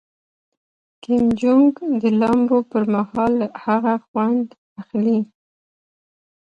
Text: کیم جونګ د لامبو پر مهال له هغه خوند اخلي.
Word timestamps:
کیم 1.03 1.25
جونګ 1.39 1.73
د 2.01 2.03
لامبو 2.19 2.57
پر 2.71 2.83
مهال 2.93 3.31
له 3.41 3.47
هغه 3.63 3.93
خوند 4.05 4.47
اخلي. 4.81 5.19